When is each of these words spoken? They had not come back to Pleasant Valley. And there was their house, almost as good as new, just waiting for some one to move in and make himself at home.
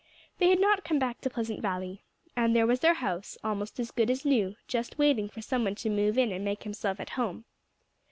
They 0.39 0.49
had 0.49 0.59
not 0.59 0.83
come 0.83 0.97
back 0.97 1.21
to 1.21 1.29
Pleasant 1.29 1.61
Valley. 1.61 2.01
And 2.35 2.55
there 2.55 2.65
was 2.65 2.79
their 2.79 2.95
house, 2.95 3.37
almost 3.43 3.79
as 3.79 3.91
good 3.91 4.09
as 4.09 4.25
new, 4.25 4.55
just 4.67 4.97
waiting 4.97 5.29
for 5.29 5.43
some 5.43 5.63
one 5.63 5.75
to 5.75 5.91
move 5.91 6.17
in 6.17 6.31
and 6.31 6.43
make 6.43 6.63
himself 6.63 6.99
at 6.99 7.11
home. 7.11 7.45